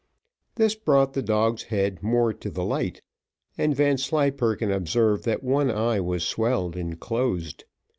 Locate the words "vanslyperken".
3.75-4.71